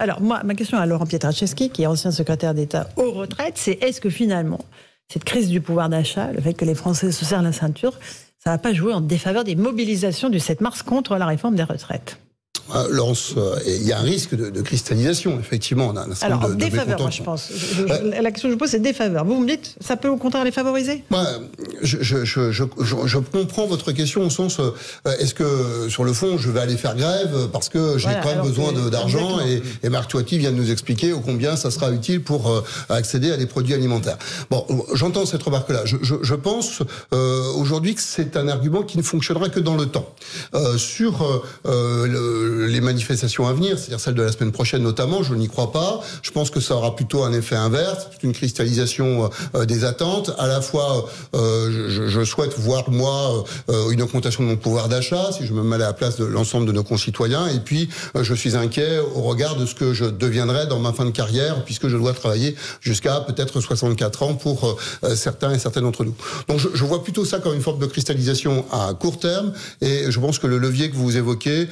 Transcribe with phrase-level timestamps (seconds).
[0.00, 3.82] Alors, moi, ma question à Laurent Pietraszewski, qui est ancien secrétaire d'État aux retraites, c'est
[3.82, 4.60] est-ce que finalement,
[5.12, 7.92] cette crise du pouvoir d'achat, le fait que les Français se serrent la ceinture,
[8.42, 11.64] ça va pas jouer en défaveur des mobilisations du 7 mars contre la réforme des
[11.64, 12.18] retraites?
[12.74, 15.92] Euh, Lance, euh, il y a un risque de, cristallisation, effectivement.
[16.20, 17.50] Alors, en défaveur, moi, je pense.
[18.02, 19.24] La question que je pose, c'est défaveur.
[19.24, 21.04] Vous me dites, ça peut au contraire les favoriser?
[21.10, 21.24] Moi,
[21.82, 24.72] je, je, comprends votre question au sens, euh,
[25.18, 28.46] est-ce que, sur le fond, je vais aller faire grève parce que j'ai quand même
[28.46, 32.22] besoin d'argent et, et, Marc Toiti vient de nous expliquer au combien ça sera utile
[32.22, 34.18] pour accéder à des produits alimentaires.
[34.50, 34.64] Bon,
[34.94, 35.82] j'entends cette remarque-là.
[35.84, 36.82] Je, pense
[37.56, 40.14] aujourd'hui que c'est un argument qui ne fonctionnera que dans le temps.
[40.76, 45.48] sur le les manifestations à venir, c'est-à-dire celles de la semaine prochaine notamment, je n'y
[45.48, 46.00] crois pas.
[46.22, 50.32] Je pense que ça aura plutôt un effet inverse, une cristallisation euh, des attentes.
[50.38, 55.30] À la fois, euh, je, souhaite voir moi euh, une augmentation de mon pouvoir d'achat,
[55.32, 57.88] si je me mets à la place de l'ensemble de nos concitoyens, et puis
[58.20, 61.64] je suis inquiet au regard de ce que je deviendrai dans ma fin de carrière,
[61.64, 64.76] puisque je dois travailler jusqu'à peut-être 64 ans pour
[65.14, 66.14] certains et certaines d'entre nous.
[66.48, 70.20] Donc je, vois plutôt ça comme une forme de cristallisation à court terme, et je
[70.20, 71.68] pense que le levier que vous évoquez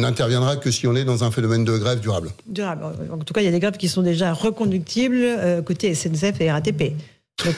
[0.00, 2.30] n'interviendra que si on est dans un phénomène de grève durable.
[2.46, 2.84] Durable.
[3.12, 6.40] En tout cas, il y a des grèves qui sont déjà reconductibles euh, côté SNCF
[6.40, 6.94] et RATP.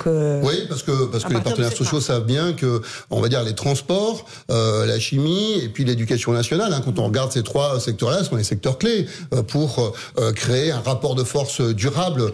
[0.06, 3.44] Euh, oui, parce que parce que les partenaires sociaux savent bien que on va dire
[3.44, 6.72] les transports, euh, la chimie et puis l'éducation nationale.
[6.72, 10.32] Hein, quand on regarde ces trois secteurs-là, ce sont les secteurs clés euh, pour euh,
[10.32, 12.32] créer un rapport de force durable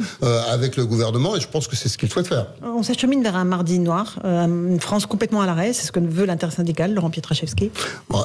[0.51, 1.37] avec le gouvernement.
[1.37, 2.47] Et je pense que c'est ce qu'il souhaite faire.
[2.63, 5.73] On s'achemine vers un mardi noir, une France complètement à l'arrêt.
[5.75, 7.71] C'est ce que veut l'intersyndicale, Laurent Pietraszewski.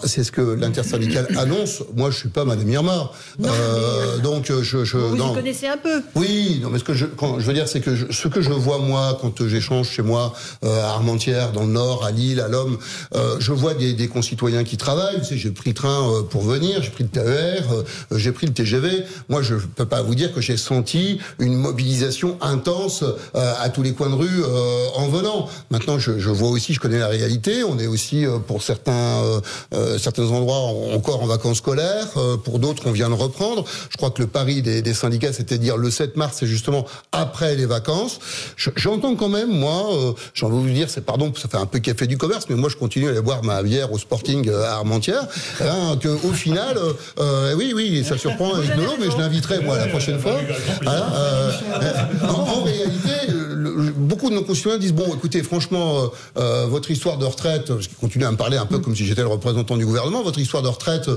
[0.06, 1.83] c'est ce que l'intersyndicale annonce.
[1.95, 3.11] Moi, je suis pas Madame Irma.
[4.23, 6.02] donc je, je vous connaissez un peu.
[6.16, 8.52] Oui, non, mais ce que je, quand, je veux dire, c'est que ce que je
[8.52, 12.48] vois moi quand j'échange chez moi euh, à Armentières, dans le Nord, à Lille, à
[12.48, 12.78] l'Homme,
[13.16, 15.20] euh, je vois des, des, concitoyens qui travaillent.
[15.20, 17.64] Tu sais, j'ai pris le train euh, pour venir, j'ai pris le TER,
[18.12, 19.04] j'ai pris le TGV.
[19.30, 23.94] Moi, je peux pas vous dire que j'ai senti une mobilisation intense à tous les
[23.94, 24.44] coins de rue
[24.96, 25.48] en venant.
[25.70, 27.64] Maintenant, je, je, vois aussi, je connais la réalité.
[27.64, 29.42] On est aussi pour certains
[29.98, 30.58] certains endroits
[30.94, 32.08] encore en vacances scolaires.
[32.44, 33.66] pour d'autres, on vient de reprendre.
[33.89, 36.48] Je crois que le pari des, des syndicats, c'était de dire le 7 mars, c'est
[36.48, 38.20] justement après les vacances.
[39.02, 41.65] J'entends quand même, moi, euh, j'ai envie de vous dire, c'est pardon, ça fait un
[41.65, 44.49] peu café du commerce, mais moi je continue à aller boire ma bière au Sporting
[44.49, 45.26] euh, à Armentières,
[45.61, 49.59] hein, que au final, euh, euh, oui, oui, ça surprend avec Nolo, mais je l'inviterai
[49.59, 50.36] moi la prochaine fois.
[52.27, 53.33] en, réalité,
[54.20, 58.26] beaucoup de nos concitoyens disent bon, écoutez, franchement, votre histoire de retraite, parce qu'ils continuent
[58.26, 60.68] à me parler un peu comme si j'étais le représentant du gouvernement, votre histoire de
[60.68, 61.10] retraite,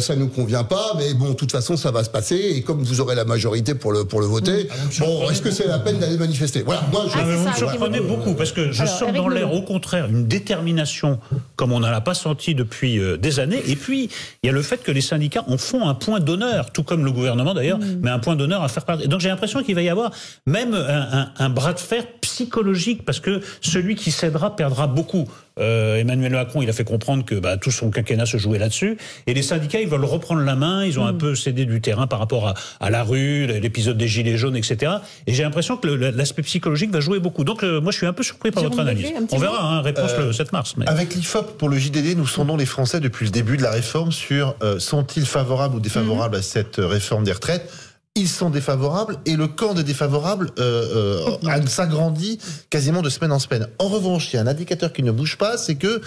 [0.00, 2.82] ça nous convient pas, mais bon, de toute façon, ça va se passer, et comme
[2.82, 5.78] vous aurez la majorité pour le pour le voter, ah, bon, est-ce que c'est la
[5.78, 6.62] peine d'aller manifester?
[6.62, 9.62] Voilà, moi, je, ah, vous me surprenez beaucoup parce que je sens dans l'air, au
[9.62, 11.18] contraire, une détermination
[11.56, 13.62] comme on n'en a pas senti depuis euh, des années.
[13.66, 14.08] Et puis,
[14.42, 17.04] il y a le fait que les syndicats en font un point d'honneur, tout comme
[17.04, 18.00] le gouvernement d'ailleurs, mm.
[18.02, 19.08] mais un point d'honneur à faire partie.
[19.08, 20.10] Donc j'ai l'impression qu'il va y avoir
[20.46, 22.04] même un, un bras de fer
[22.40, 25.28] psychologique parce que celui qui cédera perdra beaucoup.
[25.58, 28.96] Euh, Emmanuel Macron, il a fait comprendre que bah, tout son quinquennat se jouait là-dessus.
[29.26, 30.86] Et les syndicats, ils veulent reprendre la main.
[30.86, 31.18] Ils ont un mm.
[31.18, 34.92] peu cédé du terrain par rapport à, à la rue, l'épisode des gilets jaunes, etc.
[35.26, 37.44] Et j'ai l'impression que l'aspect psychologique va jouer beaucoup.
[37.44, 39.12] Donc euh, moi, je suis un peu surpris par votre analyse.
[39.32, 40.74] On verra, hein, réponse le 7 mars.
[40.78, 40.88] Mais...
[40.88, 44.12] Avec l'IFOP pour le JDD, nous sondons les Français depuis le début de la réforme
[44.12, 46.40] sur euh, sont-ils favorables ou défavorables mm.
[46.40, 47.70] à cette réforme des retraites
[48.20, 52.38] ils sont défavorables et le camp des défavorables euh, euh, s'agrandit
[52.68, 53.66] quasiment de semaine en semaine.
[53.78, 56.00] En revanche, il y a un indicateur qui ne bouge pas, c'est que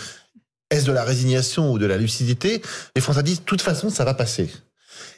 [0.69, 2.62] est-ce de la résignation ou de la lucidité?
[2.96, 4.50] Les Français disent de toute façon ça va passer.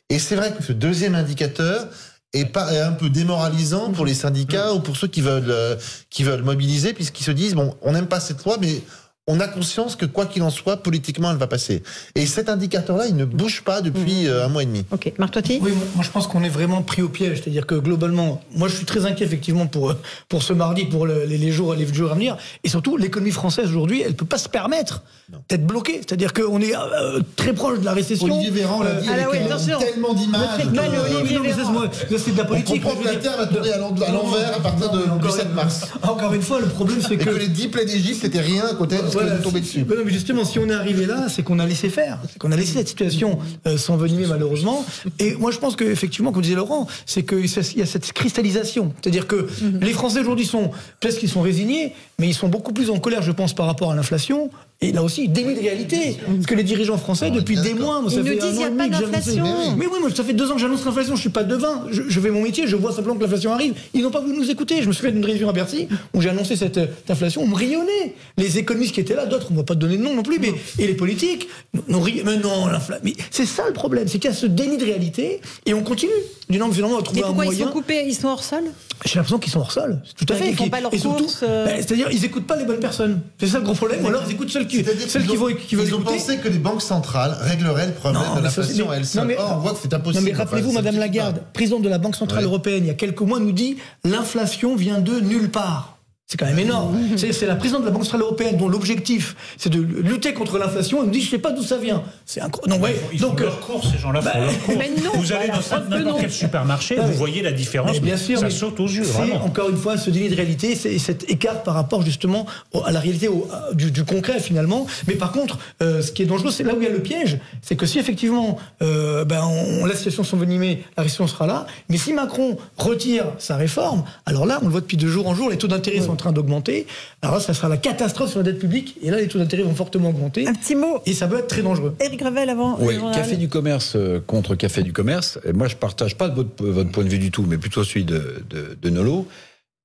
[0.09, 1.87] Et c'est vrai que ce deuxième indicateur
[2.33, 5.75] est, pas, un peu démoralisant pour les syndicats ou pour ceux qui veulent euh,
[6.09, 8.81] qui veulent mobiliser puisqu'ils se disent bon on n'aime pas cette loi mais
[9.27, 11.81] on a conscience que quoi qu'il en soit, politiquement, elle va passer.
[12.13, 14.27] Et cet indicateur-là, il ne bouge pas depuis mmh.
[14.27, 14.85] euh, un mois et demi.
[14.91, 17.41] Ok, Marc Toiti Oui, moi je pense qu'on est vraiment pris au piège.
[17.41, 19.99] C'est-à-dire que globalement, moi je suis très inquiet effectivement pour, euh,
[20.29, 22.37] pour ce mardi, pour les, jours, les jours à venir.
[22.63, 25.01] Et surtout, l'économie française aujourd'hui, elle ne peut pas c'est peut
[25.49, 26.01] d'être bloquée.
[26.05, 28.27] C'est-à-dire qu'on est euh, très proche de la récession.
[28.27, 29.47] Olivier Véran l'a dit, avec
[29.79, 30.49] tellement d'images.
[30.55, 32.83] C'est de la politique.
[32.85, 35.87] On comprend que la Terre va tourner à l'envers à partir de, du 7 mars.
[36.03, 37.23] Encore une fois, le problème c'est que...
[37.25, 37.29] que...
[37.31, 41.27] les 10 plaies d'Égypte, c'était rien à côté mais justement, si on est arrivé là,
[41.29, 44.85] c'est qu'on a laissé faire, c'est qu'on a laissé cette situation euh, s'envenimer malheureusement.
[45.19, 48.93] Et moi, je pense qu'effectivement, comme disait Laurent, c'est qu'il y a cette cristallisation.
[49.01, 49.79] C'est-à-dire que mhm.
[49.81, 53.21] les Français aujourd'hui sont, peut-être qu'ils sont résignés, mais ils sont beaucoup plus en colère,
[53.21, 54.49] je pense, par rapport à l'inflation
[54.81, 56.17] Et là aussi, déni de réalité.
[56.25, 58.57] Parce que les dirigeants français, depuis des mois, ça Ils fait nous disent un il
[58.57, 59.75] n'y a pas d'inflation.
[59.77, 61.15] Mais oui, moi, ça fait deux ans que j'annonce l'inflation.
[61.15, 61.83] Je suis pas devin.
[61.91, 62.67] Je, je fais mon métier.
[62.67, 63.73] Je vois simplement que l'inflation arrive.
[63.93, 64.81] Ils n'ont pas voulu nous écouter.
[64.81, 67.41] Je me souviens d'une réunion à Bercy où j'ai annoncé cette euh, inflation.
[67.41, 68.15] On me rionnait.
[68.37, 70.53] Les économistes qui étaient là, d'autres, on va pas donner de nom non plus, mais
[70.79, 71.47] et les politiques,
[71.89, 73.01] ri- Mais non, l'inflation.
[73.03, 75.83] Mais c'est ça le problème, c'est qu'il y a ce déni de réalité et on
[75.83, 76.11] continue.
[76.49, 77.65] Du nom, finalement, on va trouver un pourquoi ils moyen.
[77.67, 78.03] sont coupés?
[78.07, 78.63] Ils sont hors sol?
[79.03, 80.01] J'ai l'impression qu'ils sont hors sol.
[80.15, 80.53] Tout à Ils fait.
[80.53, 81.65] font Qui- pas leurs et surtout, euh.
[81.65, 83.19] ben, c'est-à-dire, ils écoutent pas les bonnes personnes.
[83.39, 84.03] C'est ça le gros problème.
[84.05, 86.37] Ou alors, ils écoutent celles qui, celles qui ont- vont, qui veulent Ils ont pensé
[86.37, 89.25] que les banques centrales régleraient le problème Non, de l'inflation à elles non, seules.
[89.27, 90.23] mais- Or, on voit que c'est impossible.
[90.23, 90.97] Non mais rappelez-vous, Madame.
[90.99, 92.43] Lagarde, présidente de la Banque Centrale.
[92.43, 95.94] Européenne, il y a quelques mois, nous dit l'inflation vient de nulle part.
[96.27, 96.97] C'est quand même énorme.
[97.17, 100.99] C'est la présidente de la Banque Centrale Européenne dont l'objectif c'est de lutter contre l'inflation.
[101.01, 102.01] Elle nous dit je sais pas d'où ça vient.
[102.25, 102.79] C'est incroyable.
[102.81, 102.95] Non, ouais.
[103.13, 104.75] Ils font Donc, euh, leur course, ces gens-là font leur course.
[104.79, 106.17] mais non, vous allez dans n'importe non.
[106.19, 109.03] quel supermarché, Ah vous voyez la différence, Mais bien sûr, ça mais saute aux yeux,
[109.03, 109.45] C'est vraiment.
[109.45, 112.91] encore une fois ce déni de réalité, c'est cet écart par rapport justement au- à
[112.91, 114.87] la réalité au- à- du, du concret finalement.
[115.07, 117.03] Mais par contre, euh, ce qui est dangereux, c'est là où il y a le
[117.03, 121.67] piège, c'est que si effectivement euh, ben, on, la situation s'envenimée, la récession sera là.
[121.89, 125.35] Mais si Macron retire sa réforme, alors là, on le voit depuis deux jours en
[125.35, 126.87] jour, les taux d'intérêt sont en train d'augmenter.
[127.21, 128.97] Alors là, ça sera la catastrophe sur la dette publique.
[129.03, 130.47] Et là, les taux d'intérêt vont fortement augmenter.
[130.47, 131.01] Un petit mot.
[131.05, 131.95] Et ça peut être très dangereux.
[131.99, 132.77] Eric Revel avant.
[132.79, 133.15] Oui, le journal.
[133.15, 135.39] café du commerce euh, contre café du commerce.
[135.45, 138.05] Et moi, je partage pas votre, votre point de vue du tout, mais plutôt celui
[138.05, 139.27] de, de, de Nolo.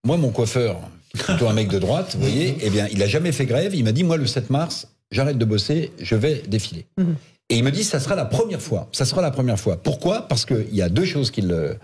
[0.04, 0.76] Moi, mon coiffeur,
[1.12, 3.46] qui est plutôt un mec de droite, vous voyez, eh bien, il a jamais fait
[3.46, 3.74] grève.
[3.74, 6.86] Il m'a dit, moi, le 7 mars, j'arrête de bosser, je vais défiler.
[7.48, 8.88] Et il me dit, ça sera la première fois.
[8.92, 9.76] Ça sera la première fois.
[9.76, 10.22] Pourquoi?
[10.28, 11.76] Parce qu'il y a deux choses qui le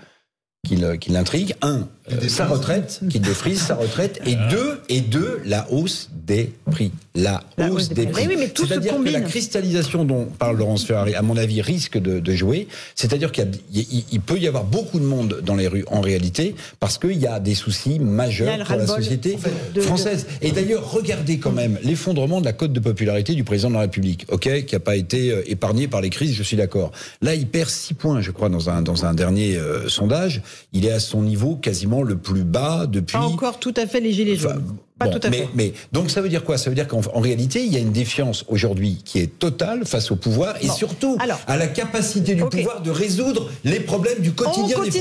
[0.66, 1.54] qui qui l'intriguent.
[1.62, 4.20] Un, euh, sa retraite, qui défrise sa retraite.
[4.26, 6.90] Et deux, et deux, la hausse des prix.
[7.14, 8.26] La, La hausse des prix.
[8.26, 12.19] Mais oui, C'est-à-dire que la cristallisation dont parle Laurence Ferrari, à mon avis, risque de,
[12.19, 12.67] de jouer.
[12.94, 17.17] C'est-à-dire qu'il peut y avoir beaucoup de monde dans les rues en réalité, parce qu'il
[17.19, 19.38] y a des soucis majeurs pour la société
[19.75, 20.26] de- française.
[20.43, 23.81] Et d'ailleurs, regardez quand même l'effondrement de la cote de popularité du président de la
[23.81, 26.90] République, ok, qui n'a pas été euh, épargné par les crises, je suis d'accord.
[27.23, 30.43] Là, il perd 6 points, je crois, dans un, dans un dernier euh, sondage.
[30.73, 33.12] Il est à son niveau quasiment le plus bas depuis...
[33.17, 34.76] Pas encore tout à fait les gilets Enfin, jaunes.
[34.98, 35.48] Pas bon, tout à mais, fait.
[35.54, 36.56] mais donc ça veut dire quoi?
[36.56, 39.84] Ça veut dire qu'en en réalité, il y a une défiance aujourd'hui qui est totale
[39.84, 40.72] face au pouvoir et Bon.
[40.72, 41.38] surtout Alors.
[41.46, 44.98] à la capacité du pouvoir de résoudre les problèmes du quotidien des Français.